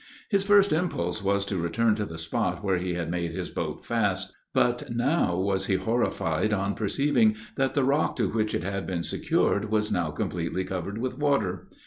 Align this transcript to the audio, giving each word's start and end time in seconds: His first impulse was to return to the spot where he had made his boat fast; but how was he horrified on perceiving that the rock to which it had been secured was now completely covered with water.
His 0.29 0.41
first 0.41 0.73
impulse 0.73 1.21
was 1.23 1.45
to 1.45 1.57
return 1.59 1.93
to 1.93 2.07
the 2.07 2.17
spot 2.17 2.63
where 2.63 2.79
he 2.79 2.95
had 2.95 3.11
made 3.11 3.33
his 3.33 3.51
boat 3.51 3.85
fast; 3.85 4.33
but 4.51 4.81
how 4.99 5.37
was 5.37 5.67
he 5.67 5.75
horrified 5.75 6.51
on 6.51 6.73
perceiving 6.73 7.35
that 7.55 7.75
the 7.75 7.83
rock 7.83 8.15
to 8.15 8.27
which 8.27 8.55
it 8.55 8.63
had 8.63 8.87
been 8.87 9.03
secured 9.03 9.69
was 9.69 9.91
now 9.91 10.09
completely 10.09 10.63
covered 10.63 10.97
with 10.97 11.19
water. 11.19 11.67